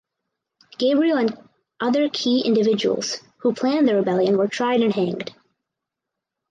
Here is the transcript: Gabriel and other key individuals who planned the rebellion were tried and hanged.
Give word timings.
Gabriel 0.79 1.19
and 1.19 1.37
other 1.79 2.09
key 2.09 2.41
individuals 2.43 3.19
who 3.41 3.53
planned 3.53 3.87
the 3.87 3.93
rebellion 3.93 4.35
were 4.35 4.47
tried 4.47 4.81
and 4.81 4.95
hanged. 4.95 5.31